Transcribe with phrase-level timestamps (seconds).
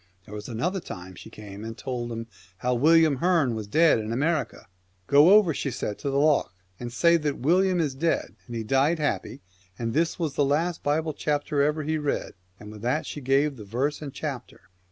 [0.25, 2.25] There was another time she came and told
[2.57, 4.65] how William Hearne was dead in America."
[5.05, 7.91] Go over," she 204 says, "to the Lough, and say that William Tne 1' 5
[7.91, 7.99] 7.
[7.99, 9.41] Friends of is dead, and he died happy,
[9.77, 12.71] and this was the People the last Bible chapter ever he read," and ° aery
[12.71, 14.61] * with that she gave the verse and chapter.